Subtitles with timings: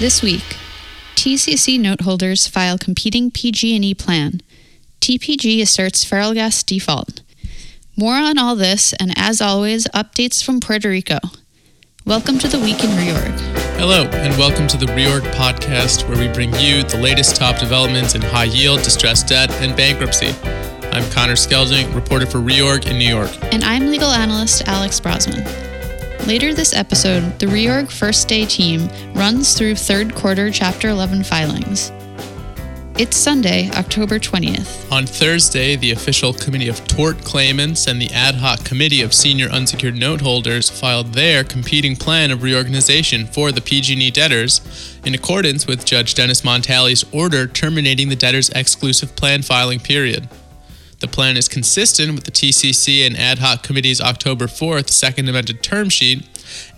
[0.00, 0.56] This week,
[1.14, 4.40] TCC note holders file competing PG&E plan.
[5.00, 7.22] TPG asserts Ferrellgas default.
[7.96, 11.20] More on all this, and as always, updates from Puerto Rico.
[12.04, 13.38] Welcome to the Week in Reorg.
[13.78, 18.16] Hello, and welcome to the Reorg podcast, where we bring you the latest top developments
[18.16, 20.34] in high yield, distressed debt, and bankruptcy.
[20.90, 23.30] I'm Connor Skelding, reporter for Reorg in New York.
[23.54, 25.73] And I'm legal analyst Alex Brosman.
[26.26, 31.92] Later this episode, the Reorg First Day team runs through third quarter Chapter 11 filings.
[32.96, 34.90] It's Sunday, October 20th.
[34.90, 39.48] On Thursday, the official Committee of Tort Claimants and the Ad Hoc Committee of Senior
[39.48, 45.66] Unsecured Note Holders filed their competing plan of reorganization for the PG&E debtors in accordance
[45.66, 50.26] with Judge Dennis Montali's order terminating the debtors' exclusive plan filing period.
[51.04, 55.62] The plan is consistent with the TCC and Ad Hoc Committee's October 4th second amended
[55.62, 56.26] term sheet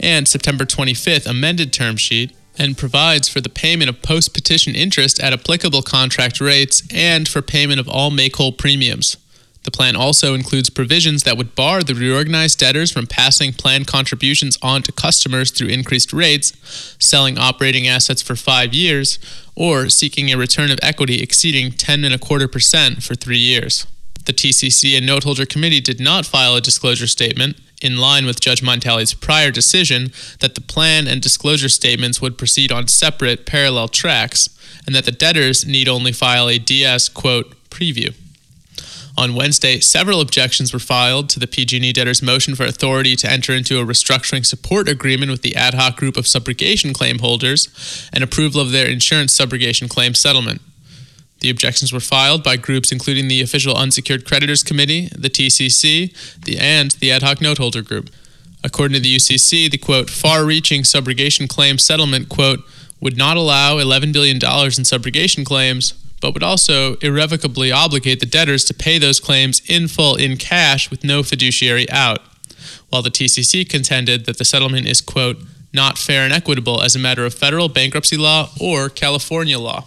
[0.00, 5.20] and September 25th amended term sheet and provides for the payment of post petition interest
[5.20, 9.16] at applicable contract rates and for payment of all make whole premiums.
[9.62, 14.58] The plan also includes provisions that would bar the reorganized debtors from passing plan contributions
[14.60, 16.52] on to customers through increased rates,
[16.98, 19.20] selling operating assets for five years,
[19.54, 23.86] or seeking a return of equity exceeding 10 and a quarter percent for three years.
[24.26, 28.62] The TCC and Noteholder Committee did not file a disclosure statement, in line with Judge
[28.62, 34.48] Montali's prior decision that the plan and disclosure statements would proceed on separate, parallel tracks,
[34.86, 38.14] and that the debtors need only file a DS, quote, preview.
[39.18, 43.54] On Wednesday, several objections were filed to the PG&E debtors' motion for authority to enter
[43.54, 48.22] into a restructuring support agreement with the ad hoc group of subrogation claim holders and
[48.22, 50.60] approval of their insurance subrogation claim settlement.
[51.40, 56.58] The objections were filed by groups including the Official Unsecured Creditors Committee, the TCC, the,
[56.58, 58.10] and the Ad Hoc Noteholder Group.
[58.64, 62.60] According to the UCC, the quote, far reaching subrogation claim settlement, quote,
[63.00, 68.64] would not allow $11 billion in subrogation claims, but would also irrevocably obligate the debtors
[68.64, 72.20] to pay those claims in full in cash with no fiduciary out.
[72.88, 75.36] While the TCC contended that the settlement is, quote,
[75.72, 79.84] not fair and equitable as a matter of federal bankruptcy law or California law.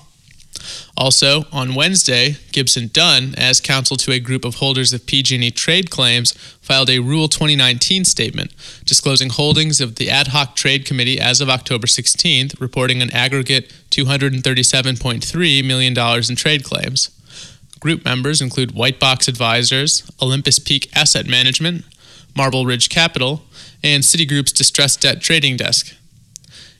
[0.97, 5.89] Also, on Wednesday, Gibson Dunn, as counsel to a group of holders of PG&E trade
[5.89, 8.51] claims, filed a Rule 2019 statement
[8.85, 13.73] disclosing holdings of the Ad Hoc Trade Committee as of October 16th, reporting an aggregate
[13.91, 15.97] $237.3 million
[16.29, 17.09] in trade claims.
[17.79, 21.85] Group members include Whitebox Advisors, Olympus Peak Asset Management,
[22.35, 23.43] Marble Ridge Capital,
[23.81, 25.95] and Citigroup's Distressed Debt Trading Desk.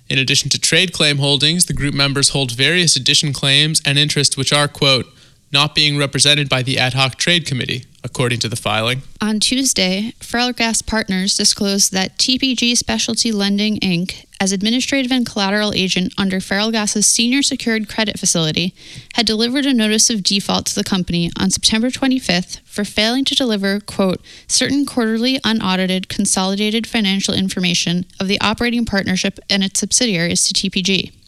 [0.09, 4.35] In addition to trade claim holdings, the group members hold various addition claims and interests
[4.35, 5.05] which are, quote,
[5.51, 9.03] not being represented by the Ad Hoc Trade Committee, according to the filing.
[9.21, 16.13] On Tuesday, Ferrellgas Partners disclosed that TPG Specialty Lending Inc., as administrative and collateral agent
[16.17, 18.73] under Ferrellgas's senior secured credit facility,
[19.13, 23.35] had delivered a notice of default to the company on September 25th for failing to
[23.35, 30.43] deliver, quote, certain quarterly unaudited consolidated financial information of the operating partnership and its subsidiaries
[30.45, 31.18] to TPG.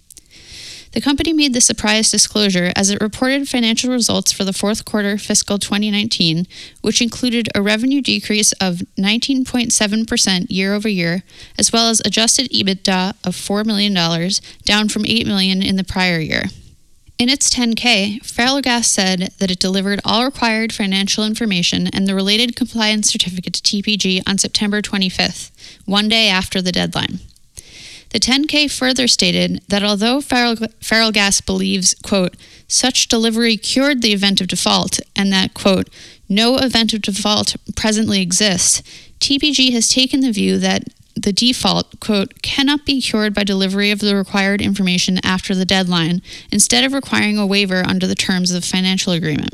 [0.92, 5.18] The company made the surprise disclosure as it reported financial results for the fourth quarter
[5.18, 6.48] fiscal 2019,
[6.82, 11.24] which included a revenue decrease of 19.7% year over year,
[11.58, 13.94] as well as adjusted EBITDA of $4 million,
[14.66, 16.44] down from 8 million in the prior year.
[17.18, 22.56] In its 10K, Ferrellgas said that it delivered all required financial information and the related
[22.56, 25.52] compliance certificate to TPG on September 25th,
[25.86, 27.20] one day after the deadline.
[28.12, 32.36] The 10K further stated that although Ferrellgas believes, quote,
[32.68, 35.90] such delivery cured the event of default and that, quote,
[36.28, 38.82] no event of default presently exists,
[39.20, 40.84] TPG has taken the view that
[41.16, 46.22] the default, quote, cannot be cured by delivery of the required information after the deadline,
[46.52, 49.54] instead of requiring a waiver under the terms of the financial agreement.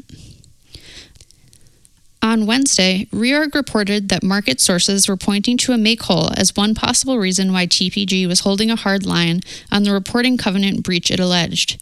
[2.22, 6.74] On Wednesday, Reorg reported that market sources were pointing to a make whole as one
[6.74, 11.20] possible reason why TPG was holding a hard line on the reporting covenant breach it
[11.20, 11.82] alleged.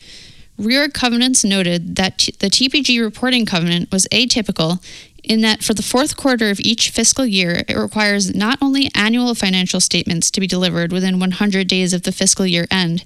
[0.60, 4.82] Reorg Covenants noted that t- the TPG reporting covenant was atypical
[5.26, 9.36] in that for the fourth quarter of each fiscal year, it requires not only annual
[9.36, 13.04] financial statements to be delivered within 100 days of the fiscal year end,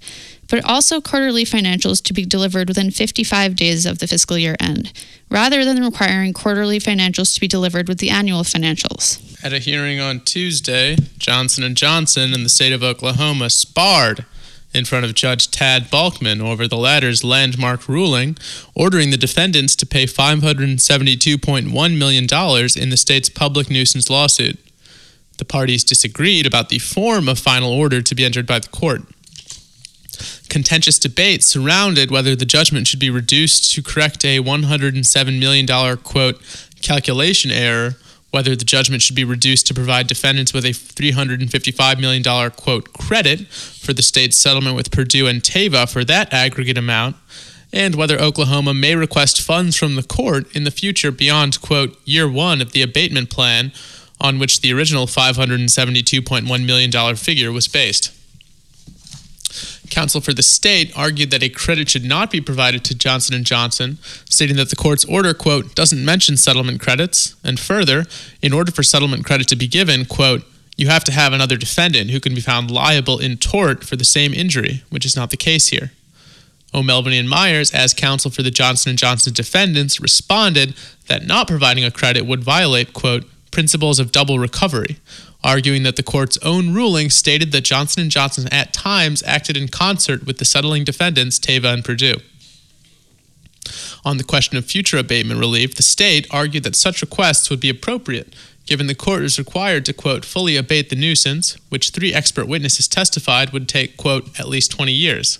[0.50, 4.92] but also quarterly financials to be delivered within 55 days of the fiscal year end,
[5.30, 9.20] rather than requiring quarterly financials to be delivered with the annual financials.
[9.44, 14.26] At a hearing on Tuesday, Johnson & Johnson in the state of Oklahoma sparred
[14.74, 18.38] in front of Judge Thad Balkman over the latter's landmark ruling,
[18.76, 24.60] ordering the defendants to pay $572.1 million in the state's public nuisance lawsuit.
[25.38, 29.02] The parties disagreed about the form of final order to be entered by the court.
[30.50, 36.42] contentious debate surrounded whether the judgment should be reduced to correct a $107 million, quote,
[36.82, 37.96] calculation error,
[38.32, 43.48] whether the judgment should be reduced to provide defendants with a $355 million, quote, credit
[43.48, 47.16] for the state's settlement with Purdue and Teva for that aggregate amount,
[47.74, 52.30] and whether Oklahoma may request funds from the court in the future beyond, quote, year
[52.30, 53.72] one of the abatement plan
[54.22, 58.19] on which the original $572.1 million figure was based.
[59.90, 63.46] Counsel for the state argued that a credit should not be provided to Johnson &
[63.46, 63.98] Johnson,
[64.30, 68.06] stating that the court's order, quote, doesn't mention settlement credits, and further,
[68.42, 70.44] in order for settlement credit to be given, quote,
[70.78, 74.06] you have to have another defendant who can be found liable in tort for the
[74.06, 75.92] same injury, which is not the case here.
[76.74, 80.76] O'Melveny and Myers, as counsel for the Johnson & Johnson defendants, responded
[81.08, 84.98] that not providing a credit would violate, quote, principles of double recovery,
[85.44, 89.68] arguing that the court's own ruling stated that Johnson & Johnson at times acted in
[89.68, 92.16] concert with the settling defendants Teva and Purdue.
[94.04, 97.70] On the question of future abatement relief, the state argued that such requests would be
[97.70, 98.34] appropriate
[98.70, 102.88] given the court is required to quote fully abate the nuisance, which three expert witnesses
[102.88, 105.40] testified would take quote at least 20 years.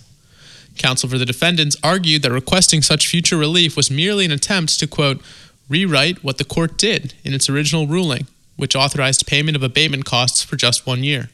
[0.76, 4.86] Counsel for the defendants argued that requesting such future relief was merely an attempt to
[4.88, 5.22] quote
[5.68, 8.26] rewrite what the court did in its original ruling
[8.60, 11.30] which authorized payment of abatement costs for just one year.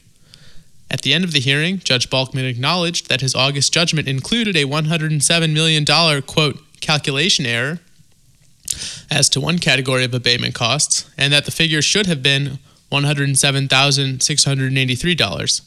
[0.89, 4.63] At the end of the hearing, Judge Balkman acknowledged that his August judgment included a
[4.63, 5.83] $107 million,
[6.21, 7.79] quote, calculation error
[9.11, 12.59] as to one category of abatement costs, and that the figure should have been
[12.91, 15.61] $107,683.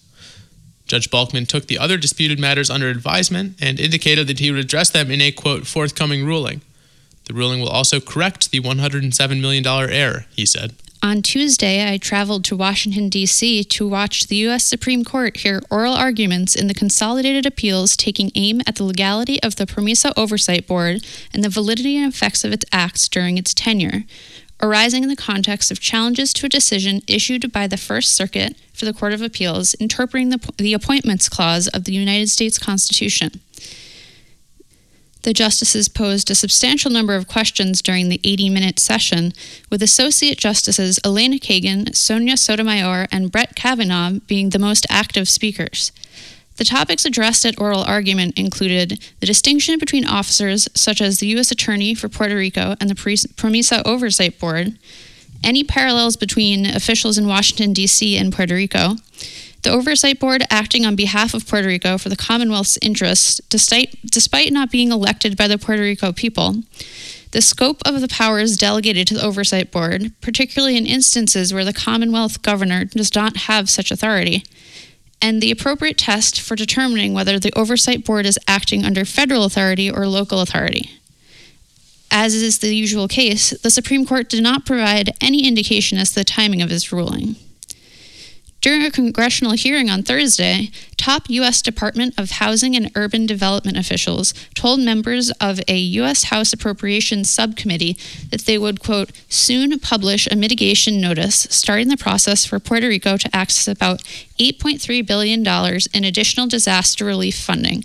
[0.86, 4.88] Judge Balkman took the other disputed matters under advisement and indicated that he would address
[4.90, 6.62] them in a, quote, forthcoming ruling.
[7.26, 10.74] The ruling will also correct the $107 million error, he said.
[11.02, 13.64] On Tuesday, I traveled to Washington, D.C.
[13.64, 14.66] to watch the U.S.
[14.66, 19.56] Supreme Court hear oral arguments in the consolidated appeals taking aim at the legality of
[19.56, 21.02] the PROMESA Oversight Board
[21.32, 24.04] and the validity and effects of its acts during its tenure,
[24.60, 28.84] arising in the context of challenges to a decision issued by the First Circuit for
[28.84, 33.40] the Court of Appeals interpreting the, the Appointments Clause of the United States Constitution.
[35.22, 39.32] The justices posed a substantial number of questions during the 80 minute session,
[39.70, 45.92] with Associate Justices Elena Kagan, Sonia Sotomayor, and Brett Kavanaugh being the most active speakers.
[46.56, 51.50] The topics addressed at oral argument included the distinction between officers such as the U.S.
[51.50, 54.78] Attorney for Puerto Rico and the PROMESA Oversight Board,
[55.42, 58.16] any parallels between officials in Washington, D.C.
[58.16, 58.96] and Puerto Rico,
[59.62, 64.70] the Oversight Board, acting on behalf of Puerto Rico for the Commonwealth's interests, despite, not
[64.70, 66.62] being elected by the Puerto Rico people,
[67.32, 71.72] the scope of the powers delegated to the Oversight Board, particularly in instances where the
[71.72, 74.42] Commonwealth governor does not have such authority,
[75.22, 79.90] and the appropriate test for determining whether the Oversight Board is acting under federal authority
[79.90, 80.90] or local authority.
[82.10, 86.16] As is the usual case, the Supreme Court did not provide any indication as to
[86.16, 87.36] the timing of its ruling.
[88.60, 91.62] During a congressional hearing on Thursday, top U.S.
[91.62, 96.24] Department of Housing and Urban Development officials told members of a U.S.
[96.24, 97.96] House Appropriations Subcommittee
[98.28, 103.16] that they would, quote, soon publish a mitigation notice starting the process for Puerto Rico
[103.16, 104.02] to access about
[104.38, 105.40] $8.3 billion
[105.94, 107.84] in additional disaster relief funding,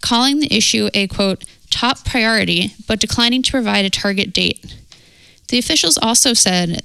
[0.00, 4.76] calling the issue a, quote, top priority, but declining to provide a target date.
[5.48, 6.80] The officials also said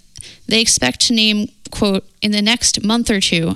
[0.48, 3.56] they expect to name quote, in the next month or two,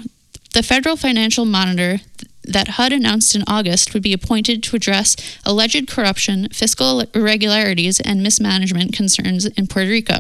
[0.53, 1.99] the federal financial monitor
[2.43, 8.23] that HUD announced in August would be appointed to address alleged corruption, fiscal irregularities, and
[8.23, 10.19] mismanagement concerns in Puerto Rico.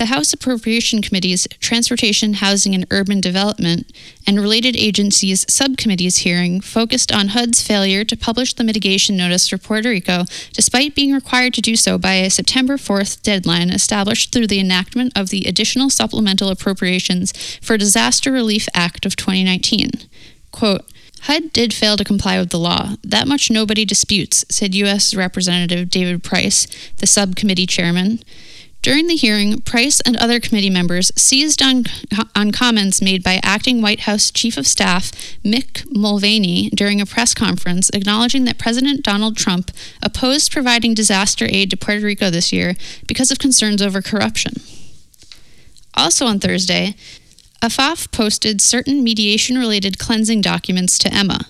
[0.00, 3.86] The House Appropriation Committee's Transportation, Housing, and Urban Development
[4.26, 9.58] and related agencies subcommittees hearing focused on HUD's failure to publish the mitigation notice for
[9.58, 14.46] Puerto Rico, despite being required to do so by a September 4th deadline established through
[14.46, 19.90] the enactment of the Additional Supplemental Appropriations for Disaster Relief Act of 2019.
[20.50, 20.90] Quote,
[21.24, 22.94] HUD did fail to comply with the law.
[23.04, 25.14] That much nobody disputes, said U.S.
[25.14, 26.66] Representative David Price,
[26.96, 28.20] the subcommittee chairman.
[28.82, 31.84] During the hearing, Price and other committee members seized on,
[32.34, 35.12] on comments made by acting White House Chief of Staff
[35.44, 39.70] Mick Mulvaney during a press conference acknowledging that President Donald Trump
[40.02, 42.74] opposed providing disaster aid to Puerto Rico this year
[43.06, 44.54] because of concerns over corruption.
[45.94, 46.94] Also on Thursday,
[47.60, 51.40] AFAF posted certain mediation related cleansing documents to Emma.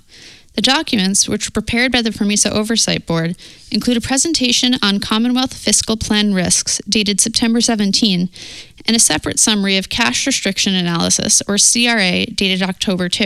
[0.61, 3.35] The documents, which were prepared by the PROMESA Oversight Board,
[3.71, 8.29] include a presentation on Commonwealth fiscal plan risks dated September 17
[8.85, 13.25] and a separate summary of cash restriction analysis, or CRA, dated October 2.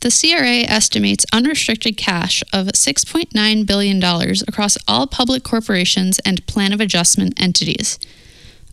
[0.00, 6.80] The CRA estimates unrestricted cash of $6.9 billion across all public corporations and plan of
[6.80, 7.98] adjustment entities.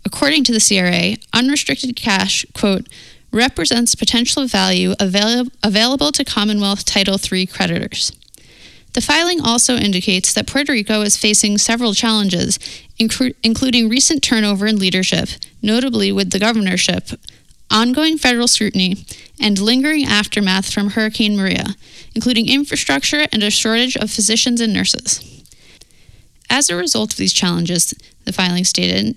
[0.05, 2.87] According to the CRA, unrestricted cash, quote,
[3.31, 8.11] represents potential value avail- available to Commonwealth Title III creditors.
[8.93, 12.57] The filing also indicates that Puerto Rico is facing several challenges,
[12.99, 15.29] incru- including recent turnover in leadership,
[15.61, 17.09] notably with the governorship,
[17.69, 19.05] ongoing federal scrutiny,
[19.39, 21.75] and lingering aftermath from Hurricane Maria,
[22.15, 25.43] including infrastructure and a shortage of physicians and nurses.
[26.49, 27.93] As a result of these challenges,
[28.25, 29.15] the filing stated,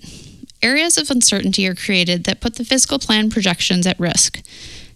[0.62, 4.42] areas of uncertainty are created that put the fiscal plan projections at risk.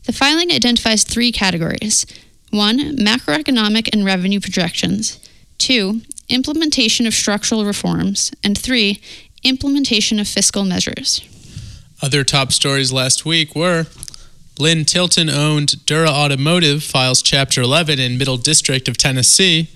[0.04, 2.06] The filing identifies three categories
[2.50, 5.18] one, macroeconomic and revenue projections,
[5.58, 9.00] two, implementation of structural reforms, and three,
[9.42, 11.20] implementation of fiscal measures.
[12.00, 13.86] Other top stories last week were
[14.58, 19.68] Lynn Tilton owned Dura Automotive files Chapter 11 in Middle District of Tennessee.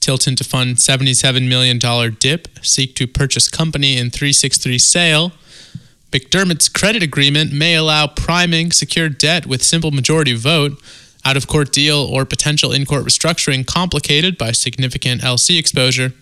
[0.00, 1.78] Tilton to fund $77 million
[2.18, 5.32] dip, seek to purchase company in 363 sale.
[6.10, 10.80] McDermott's credit agreement may allow priming secured debt with simple majority vote.
[11.24, 16.14] Out of court deal or potential in court restructuring complicated by significant LC exposure.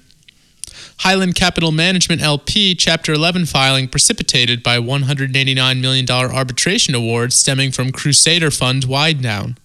[0.99, 7.93] Highland Capital Management LP Chapter 11 filing precipitated by $189 million arbitration award stemming from
[7.93, 9.57] Crusader Fund wind down.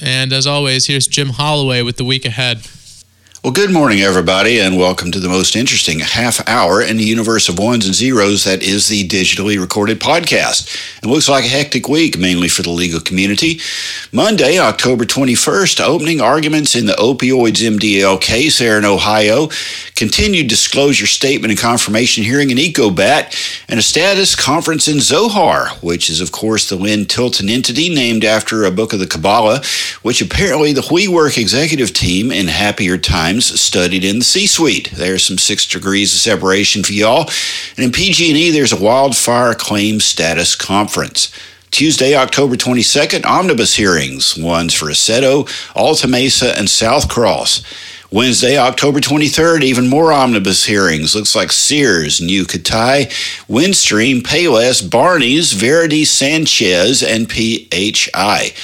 [0.00, 2.66] And as always, here's Jim Holloway with the week ahead.
[3.46, 7.48] Well, good morning, everybody, and welcome to the most interesting half hour in the universe
[7.48, 10.76] of ones and zeros that is the digitally recorded podcast.
[11.00, 13.60] It looks like a hectic week, mainly for the legal community.
[14.10, 19.48] Monday, October 21st, opening arguments in the opioids MDL case there in Ohio,
[19.94, 26.10] continued disclosure statement and confirmation hearing in EcoBat, and a status conference in Zohar, which
[26.10, 29.62] is, of course, the Lynn Tilton entity named after a book of the Kabbalah,
[30.02, 34.90] which apparently the WeWork executive team in happier times times studied in the C-suite.
[34.94, 37.28] There's some six degrees of separation for y'all.
[37.76, 41.30] And in PG&E, there's a wildfire claim status conference.
[41.70, 47.62] Tuesday, October 22nd, omnibus hearings, ones for Aceto, Alta Mesa, and Southcross.
[48.10, 51.14] Wednesday, October 23rd, even more omnibus hearings.
[51.14, 53.08] Looks like Sears, New Katai,
[53.48, 58.54] Windstream, Payless, Barney's, Verity, Sanchez, and PHI.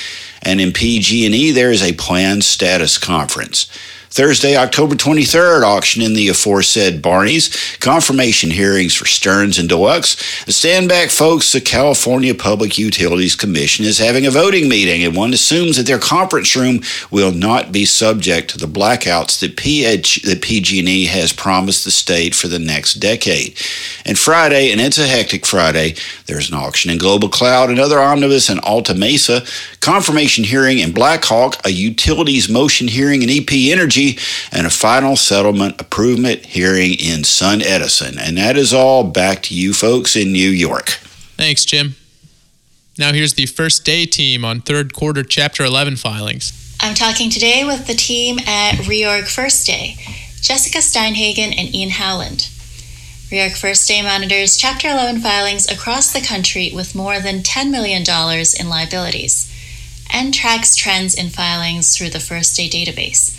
[0.41, 3.67] And in PG&E, there is a planned status conference.
[4.13, 7.77] Thursday, October 23rd, auction in the aforesaid Barney's.
[7.79, 10.23] Confirmation hearings for Stearns and Deluxe.
[10.55, 11.51] Stand back, folks.
[11.51, 15.99] The California Public Utilities Commission is having a voting meeting, and one assumes that their
[15.99, 21.87] conference room will not be subject to the blackouts that, PH, that PG&E has promised
[21.87, 23.57] the state for the next decade.
[24.05, 25.95] And Friday, and it's a hectic Friday,
[26.27, 29.43] there's an auction in Global Cloud, another omnibus in Alta Mesa,
[29.83, 34.17] confirmation hearing in Blackhawk, a utilities motion hearing in EP Energy,
[34.53, 36.13] and a final settlement approval
[36.45, 38.17] hearing in SunEdison.
[38.19, 40.91] And that is all back to you folks in New York.
[41.37, 41.97] Thanks, Jim.
[42.97, 46.77] Now here's the first day team on third quarter Chapter 11 filings.
[46.81, 49.97] I'm talking today with the team at Reorg First Day,
[50.41, 52.49] Jessica Steinhagen and Ian Howland.
[53.31, 58.03] Reorg First Day monitors Chapter 11 filings across the country with more than $10 million
[58.61, 59.52] in liabilities
[60.13, 63.39] and tracks trends in filings through the First Day database.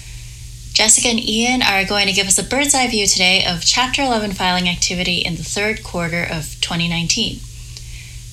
[0.73, 4.01] Jessica and Ian are going to give us a bird's eye view today of Chapter
[4.01, 7.39] 11 filing activity in the third quarter of 2019.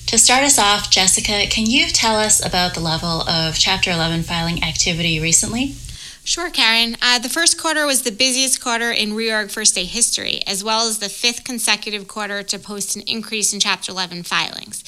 [0.07, 4.23] To start us off, Jessica, can you tell us about the level of Chapter 11
[4.23, 5.75] filing activity recently?
[6.23, 6.95] Sure, Karen.
[7.01, 10.87] Uh, the first quarter was the busiest quarter in reorg first day history, as well
[10.87, 14.83] as the fifth consecutive quarter to post an increase in Chapter 11 filings.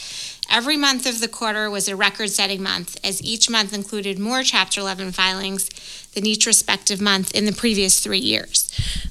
[0.49, 4.43] Every month of the quarter was a record setting month, as each month included more
[4.43, 5.69] Chapter 11 filings
[6.13, 8.69] than each respective month in the previous three years.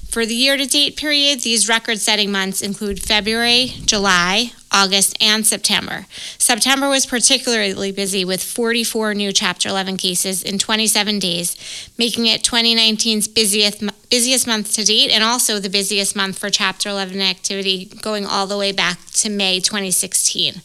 [0.09, 5.45] For the year to date period, these record setting months include February, July, August, and
[5.45, 6.07] September.
[6.37, 11.55] September was particularly busy with 44 new Chapter 11 cases in 27 days,
[11.97, 16.89] making it 2019's busiest, busiest month to date and also the busiest month for Chapter
[16.89, 20.61] 11 activity going all the way back to May 2016.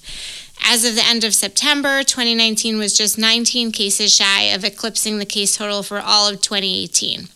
[0.65, 5.27] As of the end of September, 2019 was just 19 cases shy of eclipsing the
[5.27, 7.29] case total for all of 2018.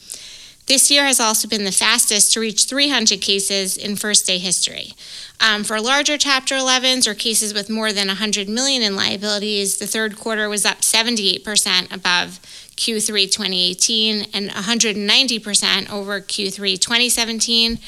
[0.67, 4.95] This year has also been the fastest to reach 300 cases in first day history.
[5.41, 9.89] Um, for larger Chapter 11s or cases with more than 100 million in liabilities, the
[9.89, 12.39] third quarter was up 78% above
[12.77, 17.79] Q3 2018 and 190% over Q3 2017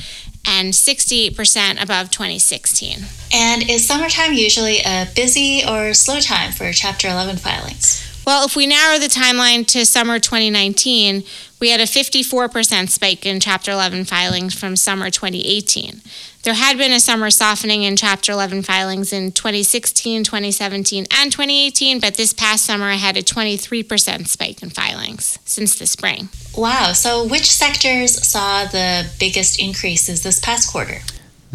[0.47, 2.99] and 68% above 2016.
[3.33, 8.13] And is summertime usually a busy or slow time for Chapter 11 filings?
[8.26, 11.25] Well, if we narrow the timeline to summer 2019,
[11.61, 16.00] we had a 54% spike in Chapter 11 filings from summer 2018.
[16.43, 22.00] There had been a summer softening in Chapter 11 filings in 2016, 2017, and 2018,
[22.00, 26.31] but this past summer I had a 23% spike in filings since the spring.
[26.57, 26.93] Wow.
[26.93, 31.00] So, which sectors saw the biggest increases this past quarter?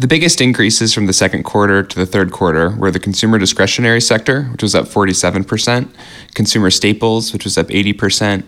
[0.00, 4.00] The biggest increases from the second quarter to the third quarter were the consumer discretionary
[4.00, 5.90] sector, which was up 47%,
[6.32, 8.42] consumer staples, which was up 80%,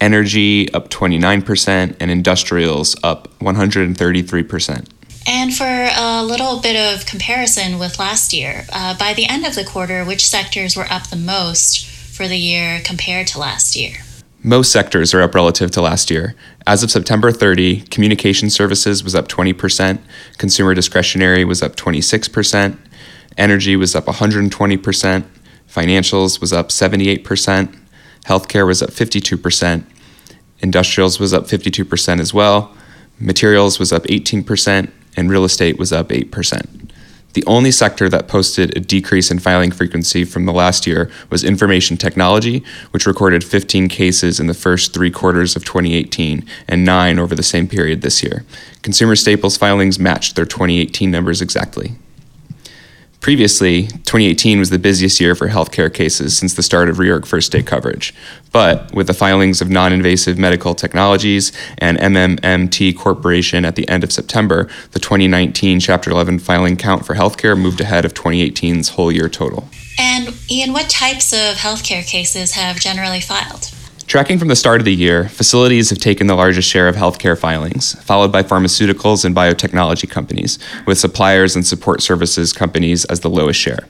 [0.00, 4.88] energy up 29%, and industrials up 133%.
[5.28, 9.54] And for a little bit of comparison with last year, uh, by the end of
[9.54, 13.98] the quarter, which sectors were up the most for the year compared to last year?
[14.48, 16.36] Most sectors are up relative to last year.
[16.68, 19.98] As of September 30, communication services was up 20%,
[20.38, 22.78] consumer discretionary was up 26%,
[23.36, 25.24] energy was up 120%,
[25.68, 27.76] financials was up 78%,
[28.26, 29.84] healthcare was up 52%,
[30.60, 32.72] industrials was up 52% as well,
[33.18, 36.85] materials was up 18%, and real estate was up 8%.
[37.36, 41.44] The only sector that posted a decrease in filing frequency from the last year was
[41.44, 47.18] information technology, which recorded 15 cases in the first three quarters of 2018 and nine
[47.18, 48.46] over the same period this year.
[48.80, 51.96] Consumer staples filings matched their 2018 numbers exactly.
[53.26, 57.50] Previously, 2018 was the busiest year for healthcare cases since the start of reorg first
[57.50, 58.14] day coverage.
[58.52, 64.04] But with the filings of non invasive medical technologies and MMMT Corporation at the end
[64.04, 69.10] of September, the 2019 Chapter 11 filing count for healthcare moved ahead of 2018's whole
[69.10, 69.68] year total.
[69.98, 73.72] And Ian, what types of healthcare cases have generally filed?
[74.06, 77.36] Tracking from the start of the year, facilities have taken the largest share of healthcare
[77.36, 83.28] filings, followed by pharmaceuticals and biotechnology companies, with suppliers and support services companies as the
[83.28, 83.88] lowest share.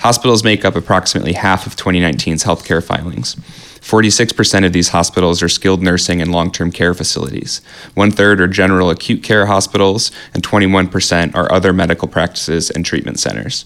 [0.00, 3.34] Hospitals make up approximately half of 2019's healthcare filings.
[3.80, 7.62] 46% of these hospitals are skilled nursing and long term care facilities.
[7.94, 13.18] One third are general acute care hospitals, and 21% are other medical practices and treatment
[13.18, 13.64] centers.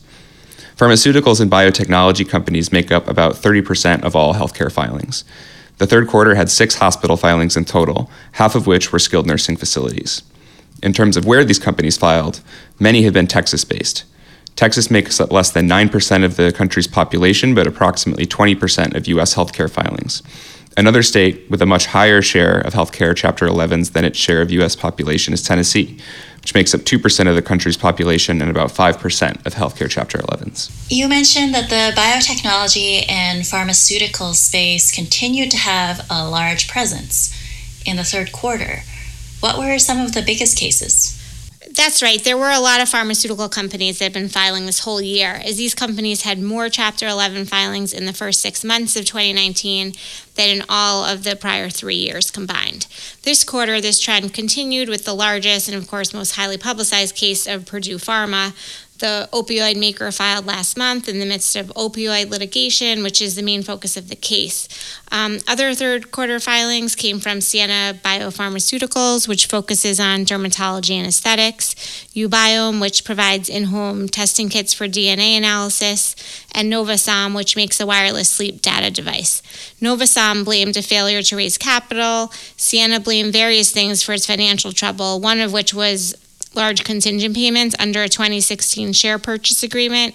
[0.77, 5.25] Pharmaceuticals and biotechnology companies make up about 30% of all healthcare filings.
[5.81, 9.57] The third quarter had six hospital filings in total, half of which were skilled nursing
[9.57, 10.23] facilities.
[10.83, 12.43] In terms of where these companies filed,
[12.79, 14.05] many have been Texas based.
[14.57, 19.35] Texas makes up less than 9% of the country's population, but approximately 20% of U.S.
[19.35, 20.23] healthcare filings.
[20.81, 24.51] Another state with a much higher share of healthcare Chapter 11s than its share of
[24.51, 24.75] U.S.
[24.75, 25.99] population is Tennessee,
[26.41, 30.71] which makes up 2% of the country's population and about 5% of healthcare Chapter 11s.
[30.89, 37.31] You mentioned that the biotechnology and pharmaceutical space continued to have a large presence
[37.85, 38.85] in the third quarter.
[39.41, 41.20] What were some of the biggest cases?
[41.73, 42.23] That's right.
[42.23, 45.57] There were a lot of pharmaceutical companies that had been filing this whole year, as
[45.57, 49.93] these companies had more Chapter 11 filings in the first six months of 2019
[50.35, 52.87] than in all of the prior three years combined.
[53.23, 57.47] This quarter, this trend continued with the largest and, of course, most highly publicized case
[57.47, 58.53] of Purdue Pharma,
[59.01, 63.43] the opioid maker filed last month in the midst of opioid litigation, which is the
[63.43, 64.69] main focus of the case.
[65.11, 71.75] Um, other third quarter filings came from Sienna Biopharmaceuticals, which focuses on dermatology and aesthetics,
[72.15, 76.15] Ubiome, which provides in home testing kits for DNA analysis,
[76.53, 79.43] and Novasom, which makes a wireless sleep data device.
[79.81, 82.33] Novasom blamed a failure to raise capital.
[82.57, 86.15] Sienna blamed various things for its financial trouble, one of which was
[86.55, 90.15] large contingent payments under a 2016 share purchase agreement.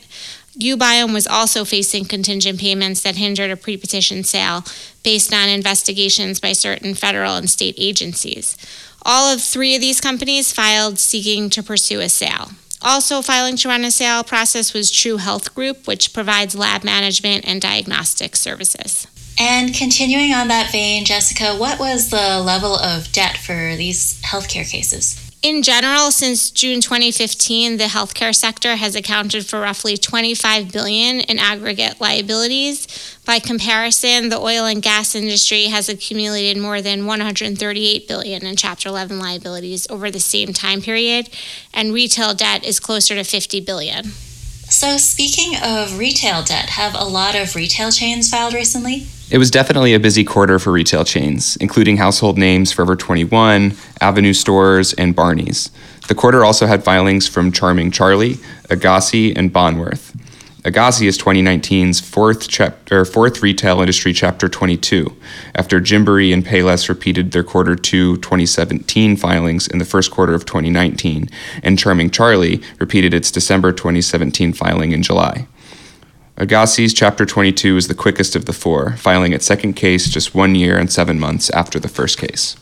[0.59, 4.63] Ubiome was also facing contingent payments that hindered a pre petition sale
[5.03, 8.57] based on investigations by certain federal and state agencies.
[9.03, 12.51] All of three of these companies filed seeking to pursue a sale.
[12.81, 17.45] Also, filing to run a sale process was True Health Group, which provides lab management
[17.47, 19.07] and diagnostic services.
[19.39, 24.69] And continuing on that vein, Jessica, what was the level of debt for these healthcare
[24.69, 25.24] cases?
[25.45, 31.37] In general, since June 2015, the healthcare sector has accounted for roughly 25 billion in
[31.37, 32.87] aggregate liabilities.
[33.25, 38.89] By comparison, the oil and gas industry has accumulated more than 138 billion in Chapter
[38.89, 41.29] 11 liabilities over the same time period,
[41.71, 44.05] and retail debt is closer to 50 billion.
[44.67, 49.05] So, speaking of retail debt, have a lot of retail chains filed recently?
[49.31, 54.33] It was definitely a busy quarter for retail chains, including household names Forever 21, Avenue
[54.33, 55.71] Stores, and Barney's.
[56.07, 58.35] The quarter also had filings from Charming Charlie,
[58.69, 60.15] A'GACI, and Bonworth.
[60.63, 65.11] A'GACI is 2019's fourth, chapter, fourth retail industry chapter 22,
[65.55, 70.45] after Gymboree and Payless repeated their quarter two 2017 filings in the first quarter of
[70.45, 71.29] 2019,
[71.63, 75.47] and Charming Charlie repeated its December 2017 filing in July.
[76.37, 80.53] A'GACI's Chapter 22 is the quickest of the four, filing its second case just one
[80.53, 82.57] year and seven months after the first case.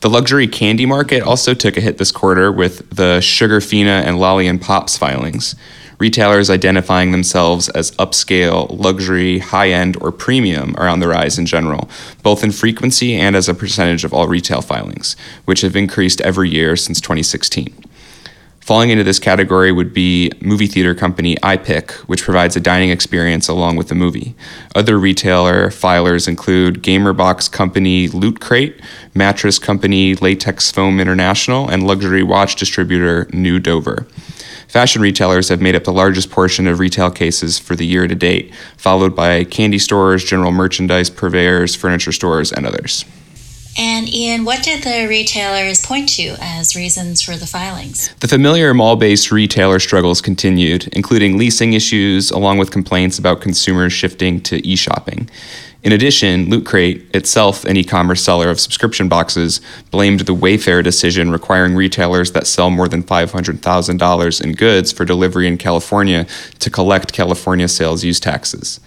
[0.00, 4.48] The luxury candy market also took a hit this quarter with the Sugarfina and Lolli
[4.48, 5.54] and Pops filings,
[6.00, 11.46] retailers identifying themselves as upscale, luxury, high end, or premium are on the rise in
[11.46, 11.88] general,
[12.24, 16.50] both in frequency and as a percentage of all retail filings, which have increased every
[16.50, 17.72] year since 2016.
[18.62, 23.48] Falling into this category would be movie theater company iPic, which provides a dining experience
[23.48, 24.36] along with the movie.
[24.76, 28.80] Other retailer filers include Gamerbox company Loot Crate,
[29.14, 34.06] mattress company Latex Foam International, and luxury watch distributor New Dover.
[34.68, 38.14] Fashion retailers have made up the largest portion of retail cases for the year to
[38.14, 43.04] date, followed by candy stores, general merchandise purveyors, furniture stores, and others.
[43.78, 48.12] And Ian, what did the retailers point to as reasons for the filings?
[48.16, 53.92] The familiar mall based retailer struggles continued, including leasing issues, along with complaints about consumers
[53.92, 55.30] shifting to e shopping.
[55.82, 60.84] In addition, Loot Crate, itself an e commerce seller of subscription boxes, blamed the Wayfair
[60.84, 66.26] decision requiring retailers that sell more than $500,000 in goods for delivery in California
[66.60, 68.78] to collect California sales use taxes.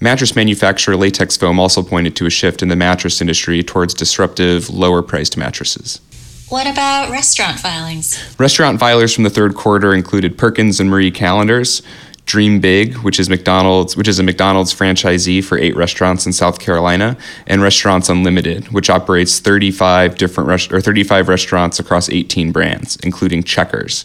[0.00, 4.70] Mattress manufacturer Latex Foam also pointed to a shift in the mattress industry towards disruptive,
[4.70, 6.00] lower priced mattresses.
[6.48, 8.18] What about restaurant filings?
[8.38, 11.82] Restaurant filers from the third quarter included Perkins and Marie Callender's,
[12.26, 16.60] Dream Big, which is McDonald's, which is a McDonald's franchisee for eight restaurants in South
[16.60, 22.96] Carolina, and Restaurants Unlimited, which operates 35 different res- or 35 restaurants across 18 brands,
[23.02, 24.04] including Checkers.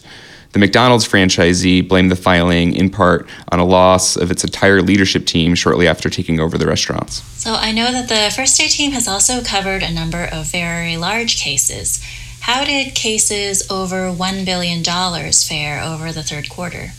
[0.54, 5.26] The McDonald's franchisee blamed the filing in part on a loss of its entire leadership
[5.26, 7.24] team shortly after taking over the restaurants.
[7.42, 10.96] So I know that the First Day team has also covered a number of very
[10.96, 12.00] large cases.
[12.42, 16.90] How did cases over $1 billion fare over the third quarter?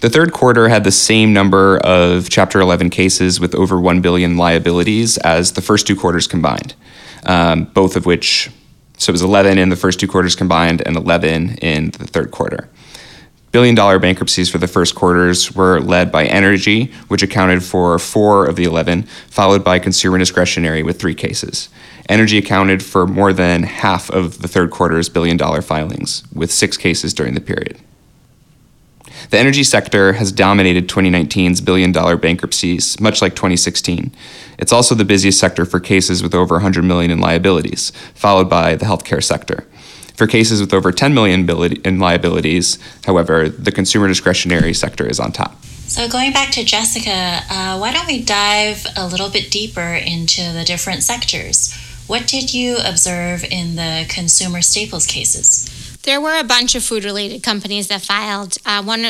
[0.00, 4.38] The third quarter had the same number of Chapter 11 cases with over 1 billion
[4.38, 6.74] liabilities as the first two quarters combined,
[7.26, 8.50] um, both of which,
[8.96, 12.30] so it was 11 in the first two quarters combined and 11 in the third
[12.30, 12.70] quarter.
[13.56, 18.44] Billion dollar bankruptcies for the first quarters were led by energy, which accounted for four
[18.44, 21.70] of the 11, followed by consumer discretionary with three cases.
[22.06, 26.76] Energy accounted for more than half of the third quarter's billion dollar filings, with six
[26.76, 27.78] cases during the period.
[29.30, 34.12] The energy sector has dominated 2019's billion dollar bankruptcies, much like 2016.
[34.58, 38.76] It's also the busiest sector for cases with over 100 million in liabilities, followed by
[38.76, 39.66] the healthcare sector.
[40.16, 41.48] For cases with over 10 million
[41.84, 45.62] in liabilities, however, the consumer discretionary sector is on top.
[45.64, 50.40] So, going back to Jessica, uh, why don't we dive a little bit deeper into
[50.52, 51.72] the different sectors?
[52.06, 55.98] What did you observe in the consumer staples cases?
[56.02, 58.56] There were a bunch of food related companies that filed.
[58.64, 59.04] Uh, one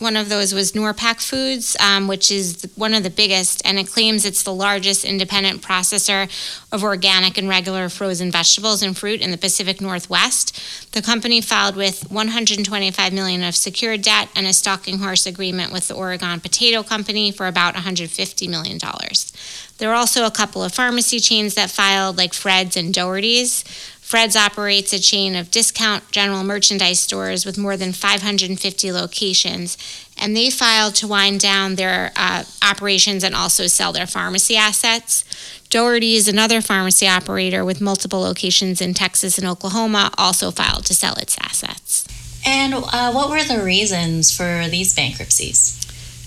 [0.00, 3.86] one of those was NORPAC Foods, um, which is one of the biggest, and it
[3.86, 6.28] claims it's the largest independent processor
[6.72, 10.58] of organic and regular frozen vegetables and fruit in the Pacific Northwest.
[10.92, 15.88] The company filed with 125 million of secured debt and a stalking horse agreement with
[15.88, 19.32] the Oregon Potato Company for about 150 million dollars.
[19.76, 23.64] There were also a couple of pharmacy chains that filed, like Fred's and Dougherty's.
[24.10, 29.78] Fred's operates a chain of discount general merchandise stores with more than 550 locations,
[30.18, 35.24] and they filed to wind down their uh, operations and also sell their pharmacy assets.
[35.70, 40.94] Dougherty is another pharmacy operator with multiple locations in Texas and Oklahoma, also filed to
[40.94, 42.04] sell its assets.
[42.44, 45.80] And uh, what were the reasons for these bankruptcies?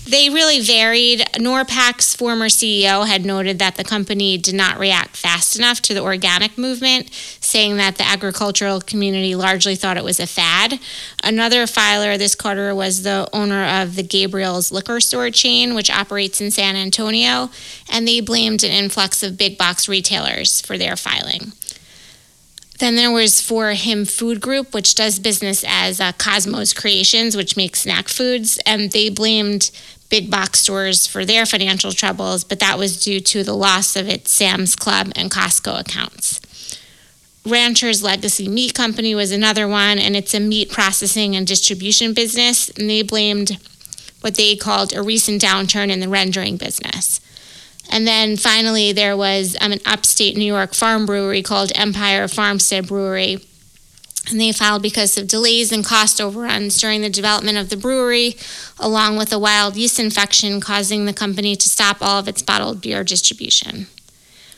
[0.06, 1.20] They really varied.
[1.38, 6.02] NORPAC's former CEO had noted that the company did not react fast enough to the
[6.02, 10.78] organic movement, saying that the agricultural community largely thought it was a fad.
[11.22, 16.38] Another filer this quarter was the owner of the Gabriel's liquor store chain, which operates
[16.40, 17.50] in San Antonio,
[17.90, 21.52] and they blamed an influx of big box retailers for their filing.
[22.78, 27.56] Then there was For Him Food Group, which does business as uh, Cosmos Creations, which
[27.56, 29.70] makes snack foods, and they blamed
[30.10, 34.08] big box stores for their financial troubles, but that was due to the loss of
[34.08, 36.40] its Sam's Club and Costco accounts.
[37.46, 42.70] Rancher's Legacy Meat Company was another one, and it's a meat processing and distribution business,
[42.70, 43.58] and they blamed
[44.20, 47.20] what they called a recent downturn in the rendering business.
[47.90, 52.88] And then finally, there was um, an upstate New York farm brewery called Empire Farmstead
[52.88, 53.40] Brewery
[54.30, 58.36] and they filed because of delays and cost overruns during the development of the brewery,
[58.78, 62.80] along with a wild yeast infection causing the company to stop all of its bottled
[62.80, 63.86] beer distribution.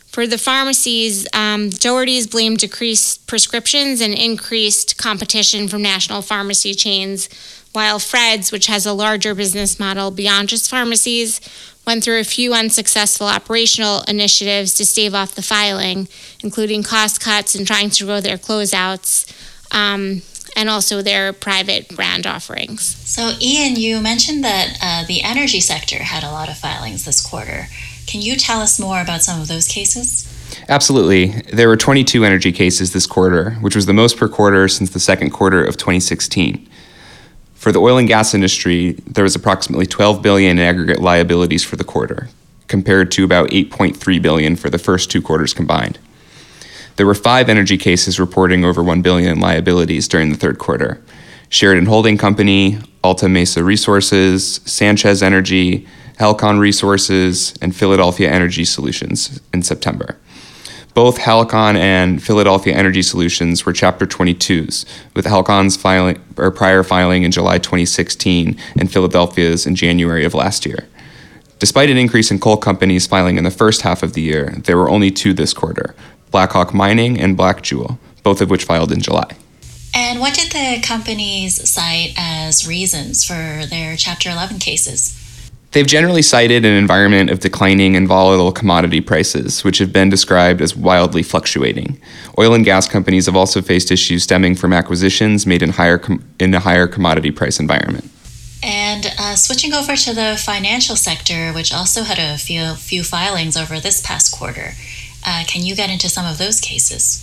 [0.06, 7.28] For the pharmacies, um, Dougherty's blamed decreased prescriptions and increased competition from national pharmacy chains,
[7.76, 11.42] while Fred's, which has a larger business model beyond just pharmacies,
[11.86, 16.08] went through a few unsuccessful operational initiatives to stave off the filing,
[16.42, 19.30] including cost cuts and trying to grow their closeouts.
[19.72, 20.22] Um,
[20.58, 22.82] and also their private brand offerings.
[22.82, 27.20] So, Ian, you mentioned that uh, the energy sector had a lot of filings this
[27.20, 27.66] quarter.
[28.06, 30.26] Can you tell us more about some of those cases?
[30.70, 31.42] Absolutely.
[31.52, 35.00] There were 22 energy cases this quarter, which was the most per quarter since the
[35.00, 36.70] second quarter of 2016.
[37.66, 41.74] For the oil and gas industry, there was approximately 12 billion in aggregate liabilities for
[41.74, 42.28] the quarter,
[42.68, 45.98] compared to about 8.3 billion for the first two quarters combined.
[46.94, 51.02] There were five energy cases reporting over 1 billion in liabilities during the third quarter.
[51.48, 55.88] Sheridan Holding Company, Alta Mesa Resources, Sanchez Energy,
[56.20, 60.16] Halcon Resources, and Philadelphia Energy Solutions in September.
[60.96, 67.22] Both Halcon and Philadelphia Energy Solutions were Chapter 22s, with Halcon's filing or prior filing
[67.22, 70.88] in July 2016 and Philadelphia's in January of last year.
[71.58, 74.78] Despite an increase in coal companies filing in the first half of the year, there
[74.78, 75.94] were only two this quarter
[76.30, 79.36] Blackhawk Mining and Blackjewel, both of which filed in July.
[79.94, 85.25] And what did the companies cite as reasons for their Chapter 11 cases?
[85.76, 90.62] They've generally cited an environment of declining and volatile commodity prices, which have been described
[90.62, 92.00] as wildly fluctuating.
[92.38, 96.24] Oil and gas companies have also faced issues stemming from acquisitions made in, higher com-
[96.38, 98.10] in a higher commodity price environment.
[98.62, 103.54] And uh, switching over to the financial sector, which also had a few, few filings
[103.54, 104.70] over this past quarter,
[105.26, 107.22] uh, can you get into some of those cases?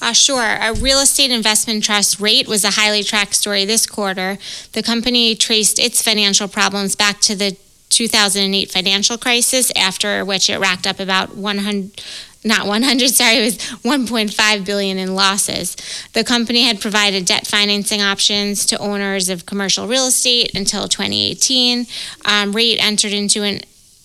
[0.00, 0.56] Uh, sure.
[0.62, 4.38] A real estate investment trust RAIT was a highly tracked story this quarter.
[4.72, 7.58] The company traced its financial problems back to the
[7.92, 12.02] 2008 financial crisis, after which it racked up about 100
[12.44, 15.76] not 100 sorry it was 1.5 billion in losses.
[16.12, 21.86] The company had provided debt financing options to owners of commercial real estate until 2018
[22.24, 23.60] um, RAIT entered into an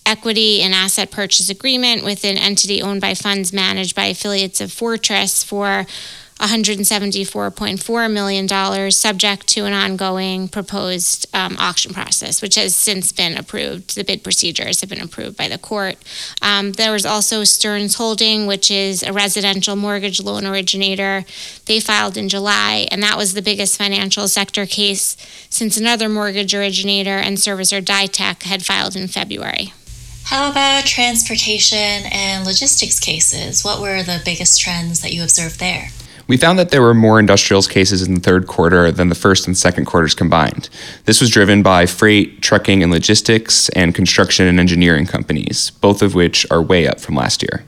[0.06, 4.72] equity and asset purchase agreement with an entity owned by funds managed by affiliates of
[4.72, 5.84] fortress for
[6.40, 13.96] $174.4 million, subject to an ongoing proposed um, auction process, which has since been approved.
[13.96, 15.96] The bid procedures have been approved by the court.
[16.40, 21.24] Um, there was also Stearns Holding, which is a residential mortgage loan originator.
[21.66, 25.16] They filed in July, and that was the biggest financial sector case
[25.50, 29.72] since another mortgage originator and servicer Ditech had filed in February.
[30.24, 33.64] How about transportation and logistics cases?
[33.64, 35.88] What were the biggest trends that you observed there?
[36.28, 39.46] We found that there were more industrials cases in the third quarter than the first
[39.46, 40.68] and second quarters combined.
[41.06, 46.14] This was driven by freight, trucking, and logistics, and construction and engineering companies, both of
[46.14, 47.64] which are way up from last year.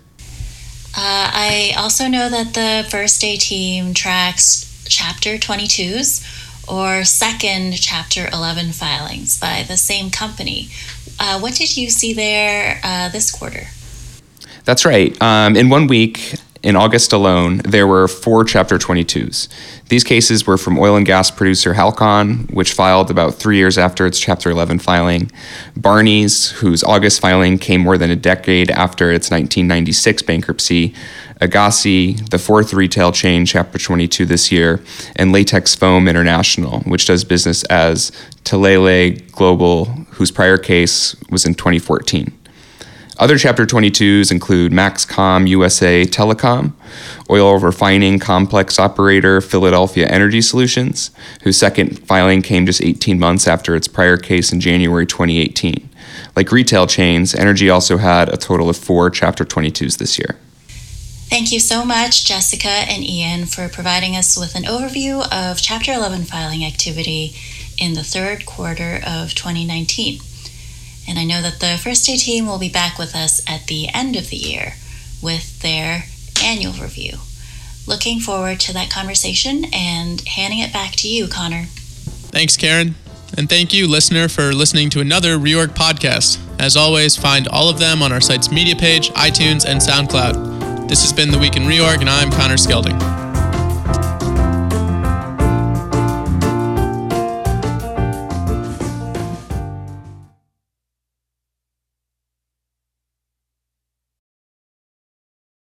[0.95, 8.29] Uh, I also know that the First Day team tracks Chapter 22s or second Chapter
[8.31, 10.69] 11 filings by the same company.
[11.19, 13.69] Uh, what did you see there uh, this quarter?
[14.65, 15.21] That's right.
[15.23, 19.49] Um, in one week, in August alone, there were four Chapter 22s.
[19.89, 24.07] These cases were from oil and gas producer Halcon, which filed about three years after
[24.07, 25.31] its Chapter 11 filing,
[25.75, 30.95] Barney's, whose August filing came more than a decade after its 1996 bankruptcy,
[31.41, 34.83] A'GACI, the fourth retail chain, Chapter 22 this year,
[35.17, 38.13] and Latex Foam International, which does business as
[38.45, 42.40] Talalay Global, whose prior case was in 2014.
[43.21, 46.73] Other Chapter 22s include Maxcom USA Telecom,
[47.29, 51.11] oil refining complex operator Philadelphia Energy Solutions,
[51.43, 55.91] whose second filing came just 18 months after its prior case in January 2018.
[56.35, 60.39] Like retail chains, Energy also had a total of four Chapter 22s this year.
[61.29, 65.93] Thank you so much, Jessica and Ian, for providing us with an overview of Chapter
[65.93, 67.35] 11 filing activity
[67.77, 70.21] in the third quarter of 2019.
[71.09, 73.89] And I know that the First Day team will be back with us at the
[73.93, 74.75] end of the year
[75.23, 76.05] with their
[76.43, 77.19] annual review.
[77.87, 81.65] Looking forward to that conversation and handing it back to you, Connor.
[82.31, 82.95] Thanks, Karen.
[83.37, 86.39] And thank you, listener, for listening to another Reorg podcast.
[86.59, 90.89] As always, find all of them on our site's media page, iTunes, and SoundCloud.
[90.89, 93.20] This has been The Week in Reorg, and I'm Connor Skelding.